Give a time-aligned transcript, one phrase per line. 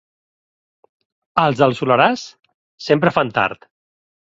[1.43, 2.25] Els del Soleràs,
[2.89, 3.71] sempre fan tard.